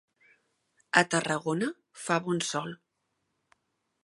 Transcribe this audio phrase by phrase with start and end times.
[1.01, 1.69] A Tarragona
[2.07, 2.77] fa bon sol.